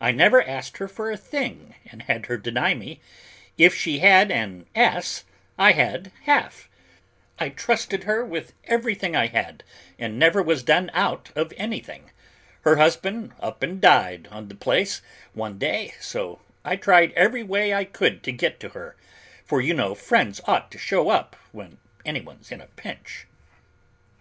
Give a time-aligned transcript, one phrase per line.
[0.00, 3.00] I never asked her for a thing and had her deny me;
[3.58, 5.24] if she had an as,
[5.58, 6.68] I had half.
[7.40, 9.64] I trusted her with everything I had
[9.98, 12.12] and never was done out of anything.
[12.60, 15.02] Her husband up and died on the place,
[15.32, 18.94] one day, so I tried every way I could to get to her,
[19.44, 23.26] for you know friends ought to show up when anyone's in a pinch."